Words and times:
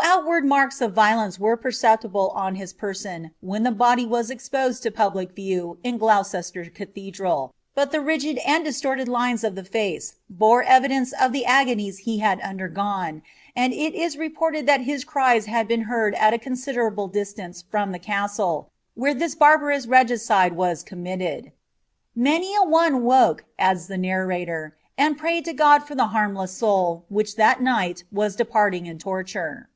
ontwarJ 0.00 0.44
marks 0.44 0.80
of 0.80 0.92
violence 0.92 1.38
were 1.40 1.56
perceptible 1.56 2.30
on 2.34 2.54
his 2.54 2.72
person, 2.72 3.32
when 3.40 3.64
ia 3.66 3.70
body 3.72 4.06
was 4.06 4.30
exposed 4.30 4.84
lo 4.84 4.90
public 4.90 5.32
view 5.32 5.78
in 5.82 5.98
Gloucester 5.98 6.62
i:nthMlral, 6.62 7.50
bul 7.74 7.86
the 7.86 7.98
r^ 7.98 8.38
and 8.46 8.64
distorted 8.64 9.08
lines 9.08 9.42
of 9.44 9.56
die 9.56 9.66
bee 9.72 10.00
bore 10.30 10.62
evidence 10.62 11.12
of 11.20 11.32
the 11.32 11.44
agonies 11.44 11.98
he 11.98 12.20
hnl 12.20 12.38
M 12.42 12.58
dergone, 12.58 13.22
and 13.56 13.72
it 13.72 13.94
is 13.96 14.16
reported 14.16 14.66
thai 14.68 14.78
his 14.78 15.02
cries 15.04 15.46
had 15.46 15.66
been 15.68 15.86
heaid 15.86 16.14
at 16.18 16.32
a 16.32 16.38
coMJitftrti 16.38 17.10
distance 17.12 17.64
from 17.68 17.90
the 17.92 17.98
castle, 18.00 18.70
where 18.94 19.14
(his 19.14 19.34
barbarous 19.34 19.86
regicide 19.88 20.52
was 20.54 20.84
eomniillii 20.84 21.44
t' 21.44 21.52
Many 22.14 22.54
a 22.54 22.62
one 22.64 23.02
woke," 23.02 23.44
adds 23.58 23.86
the 23.88 23.98
narrator," 23.98 24.76
and 24.98 25.18
ptayed 25.18 25.44
to 25.44 25.52
Got) 25.52 25.86
for 25.88 25.94
it 25.94 26.00
harmless 26.00 26.52
soul, 26.52 27.04
which 27.08 27.34
that 27.36 27.60
night 27.60 28.04
was 28.12 28.36
departing 28.36 28.86
in 28.86 28.96
torture."' 28.98 29.66